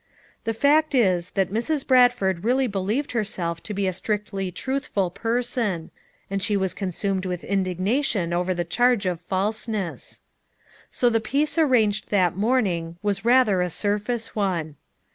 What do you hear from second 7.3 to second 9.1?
in dignation over the charge